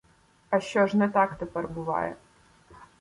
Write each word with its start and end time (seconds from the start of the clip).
А 0.49 0.59
що 0.59 0.87
ж, 0.87 0.97
не 0.97 1.09
так 1.09 1.35
тепер 1.35 1.67
буває 1.67 2.15